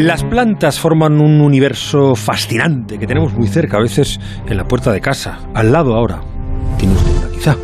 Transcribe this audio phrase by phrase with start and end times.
[0.00, 4.90] Las plantas forman un universo fascinante que tenemos muy cerca, a veces en la puerta
[4.92, 6.22] de casa, al lado ahora.
[6.78, 7.56] Tiene usted una quizá.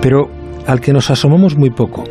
[0.00, 0.28] Pero
[0.66, 2.02] al que nos asomamos muy poco.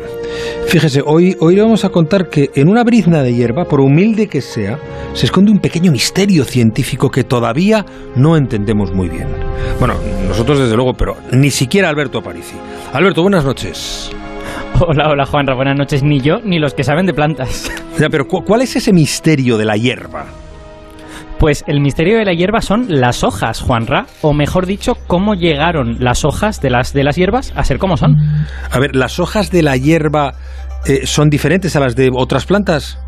[0.68, 4.26] Fíjese, hoy, hoy le vamos a contar que en una brizna de hierba, por humilde
[4.26, 4.78] que sea,
[5.12, 7.84] se esconde un pequeño misterio científico que todavía
[8.16, 9.28] no entendemos muy bien.
[9.78, 9.96] Bueno,
[10.26, 12.56] nosotros desde luego, pero ni siquiera Alberto Aparici.
[12.94, 14.12] Alberto, buenas noches.
[14.86, 16.02] Hola, hola Juanra, buenas noches.
[16.02, 17.70] Ni yo ni los que saben de plantas.
[18.00, 20.24] Ya, pero ¿cu- ¿cuál es ese misterio de la hierba?
[21.38, 25.98] Pues el misterio de la hierba son las hojas, Juanra, o mejor dicho, cómo llegaron
[26.00, 28.16] las hojas de las, de las hierbas a ser como son.
[28.70, 30.32] A ver, ¿las hojas de la hierba
[30.86, 32.98] eh, son diferentes a las de otras plantas?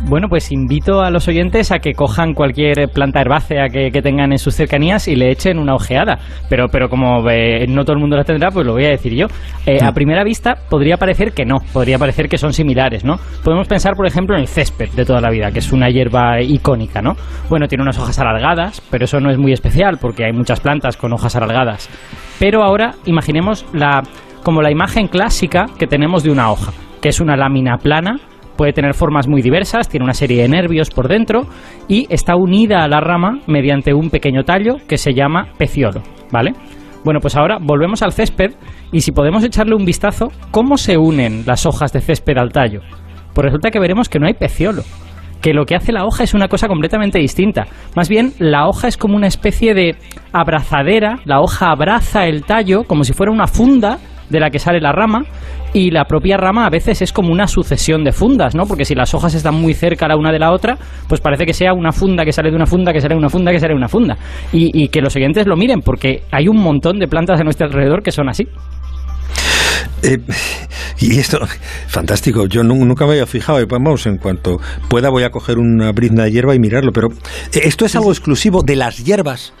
[0.00, 4.30] Bueno, pues invito a los oyentes a que cojan cualquier planta herbácea que, que tengan
[4.30, 6.18] en sus cercanías y le echen una ojeada.
[6.48, 9.14] Pero, pero como eh, no todo el mundo la tendrá, pues lo voy a decir
[9.14, 9.26] yo.
[9.66, 13.16] Eh, a primera vista podría parecer que no, podría parecer que son similares, ¿no?
[13.42, 16.40] Podemos pensar, por ejemplo, en el césped de toda la vida, que es una hierba
[16.40, 17.14] icónica, ¿no?
[17.50, 20.96] Bueno, tiene unas hojas alargadas, pero eso no es muy especial porque hay muchas plantas
[20.96, 21.90] con hojas alargadas.
[22.38, 24.02] Pero ahora imaginemos la,
[24.44, 26.72] como la imagen clásica que tenemos de una hoja,
[27.02, 28.20] que es una lámina plana
[28.58, 31.46] puede tener formas muy diversas, tiene una serie de nervios por dentro
[31.86, 36.52] y está unida a la rama mediante un pequeño tallo que se llama peciolo, ¿vale?
[37.04, 38.50] Bueno, pues ahora volvemos al césped
[38.90, 42.80] y si podemos echarle un vistazo, ¿cómo se unen las hojas de césped al tallo?
[43.32, 44.82] Pues resulta que veremos que no hay peciolo,
[45.40, 47.68] que lo que hace la hoja es una cosa completamente distinta.
[47.94, 49.94] Más bien, la hoja es como una especie de
[50.32, 54.80] abrazadera, la hoja abraza el tallo como si fuera una funda de la que sale
[54.80, 55.22] la rama
[55.74, 58.64] y la propia rama a veces es como una sucesión de fundas, ¿no?
[58.66, 61.52] Porque si las hojas están muy cerca la una de la otra, pues parece que
[61.52, 63.72] sea una funda que sale de una funda, que sale de una funda, que sale
[63.72, 64.16] de una funda.
[64.52, 67.66] Y, y que los oyentes lo miren, porque hay un montón de plantas a nuestro
[67.66, 68.46] alrededor que son así.
[70.02, 70.18] Eh,
[71.00, 71.38] y esto,
[71.88, 74.58] fantástico, yo nu- nunca me había fijado, y vamos, en cuanto
[74.88, 77.08] pueda voy a coger una brizna de hierba y mirarlo, pero
[77.52, 79.52] eh, ¿esto es algo exclusivo de las hierbas?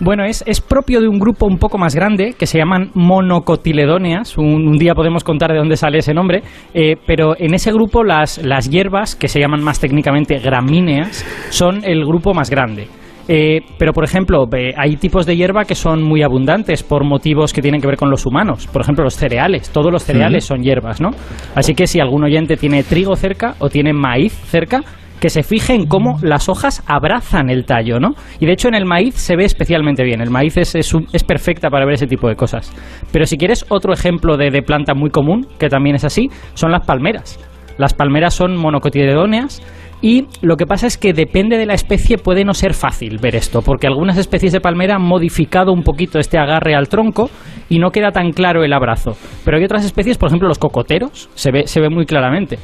[0.00, 4.38] Bueno, es, es propio de un grupo un poco más grande que se llaman monocotiledóneas.
[4.38, 6.42] Un, un día podemos contar de dónde sale ese nombre,
[6.72, 11.84] eh, pero en ese grupo las, las hierbas, que se llaman más técnicamente gramíneas, son
[11.84, 12.86] el grupo más grande.
[13.30, 17.60] Eh, pero, por ejemplo, hay tipos de hierba que son muy abundantes por motivos que
[17.60, 18.66] tienen que ver con los humanos.
[18.68, 19.68] Por ejemplo, los cereales.
[19.70, 21.10] Todos los cereales son hierbas, ¿no?
[21.54, 24.80] Así que si algún oyente tiene trigo cerca o tiene maíz cerca,
[25.20, 28.14] que se fije en cómo las hojas abrazan el tallo, ¿no?
[28.40, 30.20] Y de hecho en el maíz se ve especialmente bien.
[30.20, 32.72] El maíz es, es, es perfecta para ver ese tipo de cosas.
[33.12, 36.72] Pero si quieres otro ejemplo de, de planta muy común, que también es así, son
[36.72, 37.38] las palmeras.
[37.78, 39.62] Las palmeras son monocotiledóneas
[40.00, 43.34] y lo que pasa es que depende de la especie puede no ser fácil ver
[43.34, 47.30] esto, porque algunas especies de palmera han modificado un poquito este agarre al tronco
[47.68, 49.16] y no queda tan claro el abrazo.
[49.44, 52.58] Pero hay otras especies, por ejemplo los cocoteros, se ve, se ve muy claramente.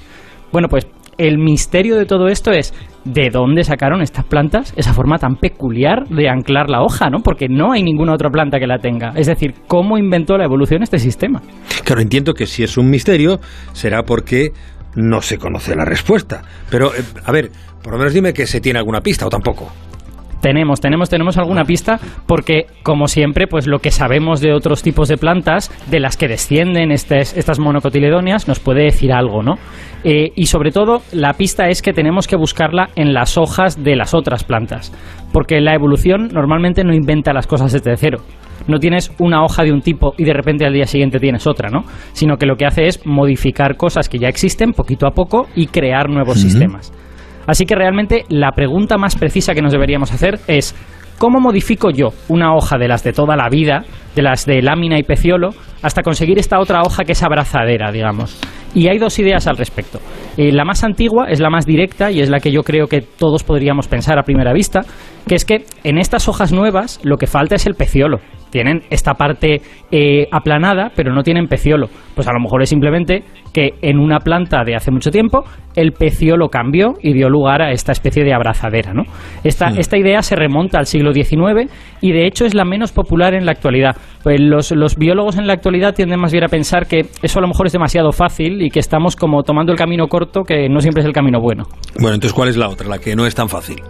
[0.53, 0.87] Bueno, pues
[1.19, 6.07] el misterio de todo esto es de dónde sacaron estas plantas esa forma tan peculiar
[6.09, 7.19] de anclar la hoja, ¿no?
[7.23, 9.13] Porque no hay ninguna otra planta que la tenga.
[9.17, 11.43] Es decir, ¿cómo inventó la evolución este sistema?
[11.85, 13.41] Claro, entiendo que si es un misterio
[13.73, 14.53] será porque
[14.97, 16.43] no se conoce la respuesta.
[16.71, 17.51] Pero, eh, a ver,
[17.83, 19.71] por lo menos dime que se tiene alguna pista o tampoco.
[20.45, 25.09] Tenemos, tenemos, tenemos alguna pista porque, como siempre, pues lo que sabemos de otros tipos
[25.09, 29.55] de plantas, de las que descienden estas, estas monocotiledóneas, nos puede decir algo, ¿no?
[30.05, 33.97] Eh, y sobre todo, la pista es que tenemos que buscarla en las hojas de
[33.97, 34.93] las otras plantas,
[35.33, 38.19] porque la evolución normalmente no inventa las cosas desde cero.
[38.69, 41.71] No tienes una hoja de un tipo y de repente al día siguiente tienes otra,
[41.71, 41.85] ¿no?
[42.13, 45.69] Sino que lo que hace es modificar cosas que ya existen poquito a poco y
[45.69, 46.93] crear nuevos sistemas.
[47.47, 50.75] Así que realmente la pregunta más precisa que nos deberíamos hacer es
[51.19, 53.85] ¿cómo modifico yo una hoja de las de toda la vida,
[54.15, 55.51] de las de lámina y peciolo,
[55.83, 58.41] hasta conseguir esta otra hoja que es abrazadera, digamos?
[58.75, 60.01] Y hay dos ideas al respecto.
[60.37, 63.03] Eh, la más antigua es la más directa y es la que yo creo que
[63.03, 64.81] todos podríamos pensar a primera vista,
[65.29, 68.19] que es que en estas hojas nuevas lo que falta es el peciolo.
[68.55, 71.89] Tienen esta parte eh, aplanada, pero no tienen peciolo.
[72.15, 75.43] Pues a lo mejor es simplemente que en una planta de hace mucho tiempo
[75.75, 78.95] el peciolo cambió y dio lugar a esta especie de abrazadera.
[78.95, 79.03] ¿no?
[79.43, 81.69] Esta, esta idea se remonta al siglo XIX
[82.01, 83.97] y de hecho es la menos popular en la actualidad.
[84.23, 87.43] Pues los, los biólogos en la actualidad tienden más bien a pensar que eso a
[87.43, 90.79] lo mejor es demasiado fácil y que estamos como tomando el camino corto que no
[90.79, 91.65] siempre es el camino bueno.
[91.99, 92.87] Bueno, entonces, ¿cuál es la otra?
[92.87, 93.83] La que no es tan fácil.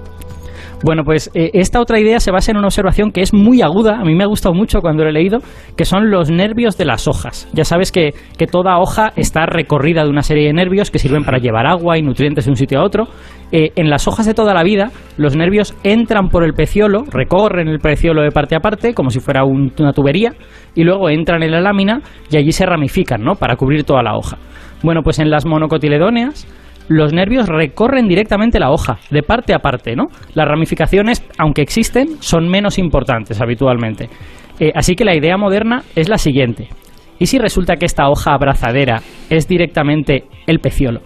[0.83, 3.99] Bueno, pues eh, esta otra idea se basa en una observación que es muy aguda,
[4.01, 5.39] a mí me ha gustado mucho cuando lo he leído,
[5.77, 7.49] que son los nervios de las hojas.
[7.55, 11.25] Ya sabes que, que toda hoja está recorrida de una serie de nervios que sirven
[11.25, 13.07] para llevar agua y nutrientes de un sitio a otro.
[13.51, 17.69] Eh, en las hojas de toda la vida, los nervios entran por el peciolo, recorren
[17.69, 20.33] el peciolo de parte a parte, como si fuera un- una tubería,
[20.75, 22.01] y luego entran en la lámina
[22.31, 23.37] y allí se ramifican, ¿no?
[23.37, 24.37] Para cubrir toda la hoja.
[24.83, 26.47] Bueno, pues en las monocotiledóneas
[26.89, 30.07] los nervios recorren directamente la hoja, de parte a parte, ¿no?
[30.35, 34.09] Las ramificaciones, aunque existen, son menos importantes habitualmente.
[34.61, 36.69] Eh, así que la idea moderna es la siguiente.
[37.19, 39.01] ¿Y si resulta que esta hoja abrazadera
[39.31, 41.01] es directamente el peciolo?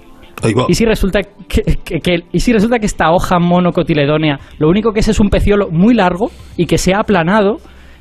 [0.69, 5.09] ¿Y si, resulta que, ¿Y si resulta que esta hoja monocotiledónea lo único que es
[5.09, 7.57] es un peciolo muy largo y que se ha aplanado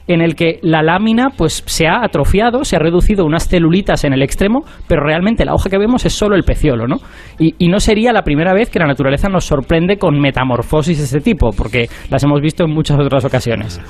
[0.07, 4.13] en el que la lámina pues se ha atrofiado, se ha reducido unas celulitas en
[4.13, 6.97] el extremo, pero realmente la hoja que vemos es solo el peciolo, ¿no?
[7.39, 11.03] Y, y no sería la primera vez que la naturaleza nos sorprende con metamorfosis de
[11.03, 13.81] este tipo, porque las hemos visto en muchas otras ocasiones.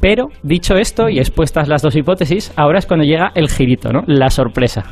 [0.00, 4.02] Pero, dicho esto y expuestas las dos hipótesis, ahora es cuando llega el girito, ¿no?
[4.06, 4.84] La sorpresa.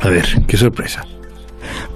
[0.00, 1.04] A ver, ¿qué sorpresa?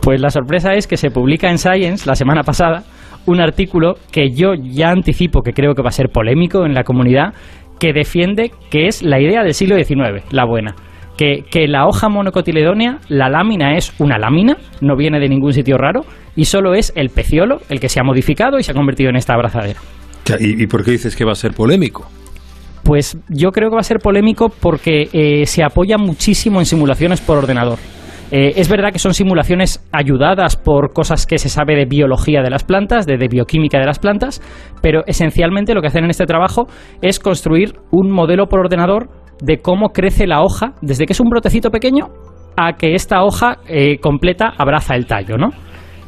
[0.01, 2.85] Pues la sorpresa es que se publica en Science la semana pasada
[3.27, 6.85] un artículo que yo ya anticipo que creo que va a ser polémico en la
[6.85, 7.35] comunidad,
[7.79, 10.75] que defiende que es la idea del siglo XIX, la buena.
[11.17, 15.79] Que, que, la hoja monocotiledónea, la lámina es una lámina, no viene de ningún sitio
[15.79, 16.03] raro,
[16.35, 19.17] y solo es el peciolo el que se ha modificado y se ha convertido en
[19.17, 19.81] esta abrazadera.
[20.39, 22.07] ¿Y, y por qué dices que va a ser polémico?
[22.87, 27.21] Pues yo creo que va a ser polémico porque eh, se apoya muchísimo en simulaciones
[27.21, 27.79] por ordenador.
[28.33, 32.51] Eh, es verdad que son simulaciones ayudadas por cosas que se sabe de biología de
[32.51, 34.43] las plantas, de, bioquímica de las plantas,
[34.83, 36.67] pero esencialmente lo que hacen en este trabajo
[37.03, 39.09] es construir un modelo por ordenador
[39.41, 42.09] de cómo crece la hoja desde que es un brotecito pequeño
[42.57, 45.51] a que esta hoja eh, completa abraza el tallo, ¿no?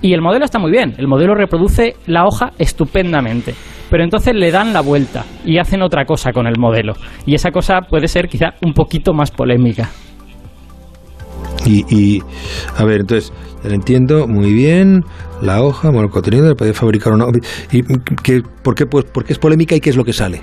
[0.00, 3.54] Y el modelo está muy bien, el modelo reproduce la hoja estupendamente.
[3.90, 6.94] Pero entonces le dan la vuelta y hacen otra cosa con el modelo.
[7.26, 9.88] Y esa cosa puede ser quizá un poquito más polémica.
[11.66, 12.22] Y, y
[12.76, 13.32] a ver, entonces,
[13.64, 15.04] entiendo muy bien,
[15.42, 17.26] la hoja, bueno, el contenido, puede fabricar una...
[17.72, 17.82] ¿Y
[18.22, 20.40] qué, por, qué, pues, es polémica y qué es lo que sale?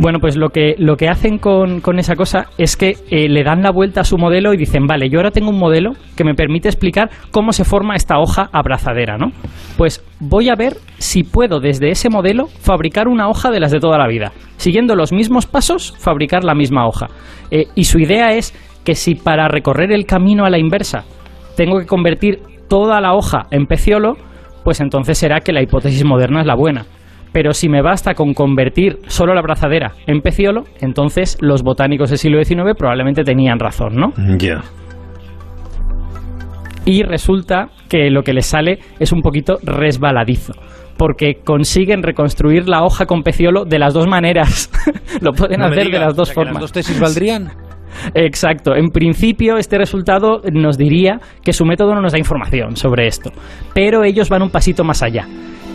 [0.00, 3.42] Bueno, pues lo que, lo que hacen con, con esa cosa es que eh, le
[3.42, 6.22] dan la vuelta a su modelo y dicen, vale, yo ahora tengo un modelo que
[6.22, 9.32] me permite explicar cómo se forma esta hoja abrazadera, ¿no?
[9.76, 13.80] Pues voy a ver si puedo desde ese modelo fabricar una hoja de las de
[13.80, 14.30] toda la vida.
[14.56, 17.08] Siguiendo los mismos pasos, fabricar la misma hoja.
[17.50, 18.54] Eh, y su idea es
[18.84, 21.04] que si para recorrer el camino a la inversa
[21.56, 24.16] tengo que convertir toda la hoja en peciolo,
[24.64, 26.86] pues entonces será que la hipótesis moderna es la buena
[27.32, 32.18] pero si me basta con convertir solo la abrazadera en peciolo, entonces los botánicos del
[32.18, 34.12] siglo XIX probablemente tenían razón, ¿no?
[34.16, 34.36] Ya.
[34.38, 34.64] Yeah.
[36.84, 40.54] Y resulta que lo que les sale es un poquito resbaladizo
[40.96, 44.68] porque consiguen reconstruir la hoja con peciolo de las dos maneras.
[45.20, 46.54] Lo pueden no hacer de las dos o sea, formas.
[46.54, 47.52] ¿Las dos tesis valdrían?
[48.14, 48.74] Exacto.
[48.74, 53.30] En principio, este resultado nos diría que su método no nos da información sobre esto.
[53.74, 55.26] Pero ellos van un pasito más allá.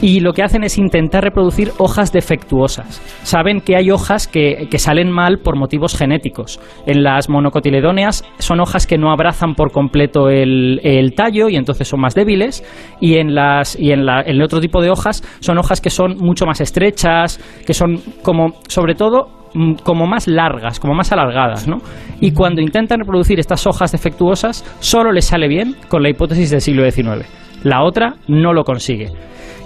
[0.01, 3.01] Y lo que hacen es intentar reproducir hojas defectuosas.
[3.23, 6.59] Saben que hay hojas que, que salen mal por motivos genéticos.
[6.85, 11.87] En las monocotiledóneas son hojas que no abrazan por completo el, el tallo y entonces
[11.87, 12.65] son más débiles.
[12.99, 15.89] Y en, las, y en, la, en el otro tipo de hojas son hojas que
[15.89, 19.42] son mucho más estrechas, que son como, sobre todo,
[19.83, 21.77] como más largas, como más alargadas, ¿no?
[22.19, 26.61] Y cuando intentan reproducir estas hojas defectuosas, solo les sale bien con la hipótesis del
[26.61, 27.25] siglo XIX.
[27.63, 29.09] La otra no lo consigue.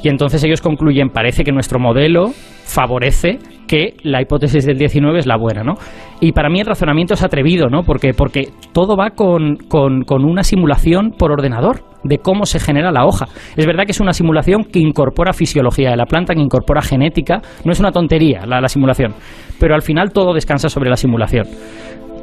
[0.04, 2.32] Y entonces ellos concluyen, parece que nuestro modelo
[2.66, 5.76] favorece que la hipótesis del 19 es la buena, ¿no?
[6.20, 7.84] Y para mí el razonamiento es atrevido, ¿no?
[7.84, 13.06] Porque, porque todo va con, con, una simulación por ordenador de cómo se genera la
[13.06, 13.26] hoja.
[13.56, 17.42] Es verdad que es una simulación que incorpora fisiología de la planta, que incorpora genética,
[17.66, 19.14] no es una tontería la, la simulación,
[19.60, 21.46] pero al final todo descansa sobre la simulación.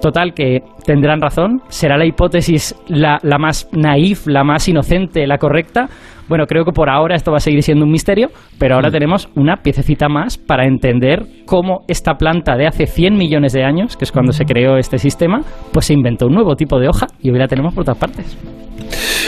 [0.05, 5.39] Total, que tendrán razón, será la hipótesis la, la, más naif, la más inocente, la
[5.39, 5.89] correcta.
[6.29, 8.29] Bueno, creo que por ahora esto va a seguir siendo un misterio,
[8.59, 8.93] pero ahora mm.
[8.93, 13.97] tenemos una piececita más para entender cómo esta planta de hace 100 millones de años,
[13.97, 15.41] que es cuando se creó este sistema,
[15.73, 18.37] pues se inventó un nuevo tipo de hoja y hoy la tenemos por todas partes.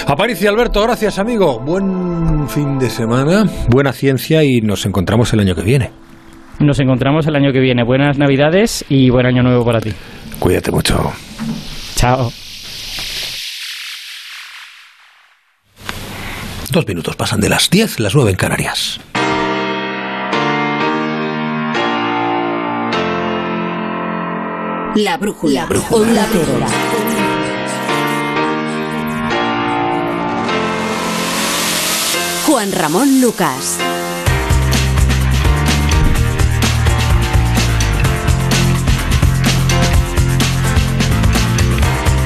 [0.07, 1.59] Aparicio Alberto, gracias amigo.
[1.61, 5.91] Buen fin de semana, buena ciencia y nos encontramos el año que viene.
[6.61, 7.85] Nos encontramos el año que viene.
[7.85, 9.93] Buenas Navidades y buen año nuevo para ti.
[10.39, 11.13] Cuídate mucho.
[11.97, 12.46] Chao.
[16.77, 19.01] Dos minutos pasan de las 10, las 9 en Canarias.
[24.95, 25.63] La brújula.
[25.63, 26.07] La brújula.
[26.07, 26.67] Onda Terora.
[32.45, 33.79] Juan Ramón Lucas.